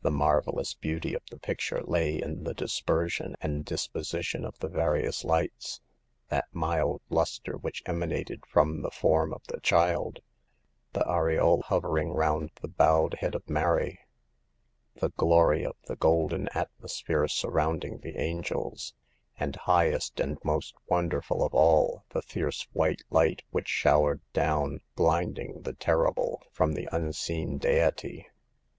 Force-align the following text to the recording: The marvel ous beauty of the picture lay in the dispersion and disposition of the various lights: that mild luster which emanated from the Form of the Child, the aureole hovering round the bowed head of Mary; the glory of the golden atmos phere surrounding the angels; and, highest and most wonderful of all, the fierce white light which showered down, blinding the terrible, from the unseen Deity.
The 0.00 0.10
marvel 0.10 0.58
ous 0.60 0.72
beauty 0.72 1.12
of 1.12 1.20
the 1.30 1.36
picture 1.38 1.82
lay 1.82 2.16
in 2.22 2.44
the 2.44 2.54
dispersion 2.54 3.36
and 3.38 3.66
disposition 3.66 4.46
of 4.46 4.58
the 4.60 4.68
various 4.68 5.24
lights: 5.24 5.82
that 6.30 6.46
mild 6.54 7.02
luster 7.10 7.54
which 7.58 7.82
emanated 7.84 8.46
from 8.46 8.80
the 8.80 8.90
Form 8.90 9.30
of 9.34 9.42
the 9.48 9.60
Child, 9.60 10.20
the 10.94 11.06
aureole 11.06 11.60
hovering 11.66 12.12
round 12.14 12.50
the 12.62 12.68
bowed 12.68 13.16
head 13.20 13.34
of 13.34 13.46
Mary; 13.50 13.98
the 14.96 15.10
glory 15.10 15.66
of 15.66 15.76
the 15.86 15.96
golden 15.96 16.48
atmos 16.54 17.04
phere 17.04 17.28
surrounding 17.28 17.98
the 17.98 18.16
angels; 18.16 18.94
and, 19.36 19.54
highest 19.54 20.18
and 20.18 20.38
most 20.42 20.74
wonderful 20.88 21.44
of 21.44 21.52
all, 21.52 22.04
the 22.08 22.22
fierce 22.22 22.66
white 22.72 23.02
light 23.10 23.42
which 23.50 23.68
showered 23.68 24.22
down, 24.32 24.80
blinding 24.96 25.60
the 25.60 25.74
terrible, 25.74 26.42
from 26.52 26.72
the 26.72 26.88
unseen 26.90 27.58
Deity. 27.58 28.26